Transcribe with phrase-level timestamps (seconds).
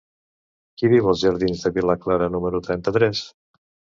[0.79, 3.21] Qui viu als jardins de Villa Clara número trenta-tres?